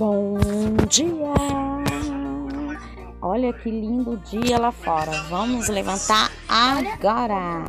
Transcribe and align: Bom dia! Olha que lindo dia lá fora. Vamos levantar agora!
Bom 0.00 0.38
dia! 0.88 1.34
Olha 3.20 3.52
que 3.52 3.70
lindo 3.70 4.16
dia 4.30 4.58
lá 4.58 4.72
fora. 4.72 5.12
Vamos 5.28 5.68
levantar 5.68 6.30
agora! 6.48 7.64